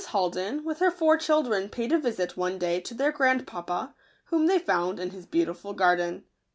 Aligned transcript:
HALDEN, 0.03 0.63
with 0.63 0.79
her 0.79 0.89
four 0.89 1.15
chil 1.15 1.43
dren, 1.43 1.69
paid 1.69 1.91
a 1.91 1.99
visit 1.99 2.35
one 2.35 2.57
day 2.57 2.79
to 2.79 2.95
their 2.95 3.11
grandpapa, 3.11 3.93
whom 4.31 4.47
they 4.47 4.57
found 4.57 4.99
in 4.99 5.11
his 5.11 5.27
beautiful 5.27 5.73
garden. 5.73 6.23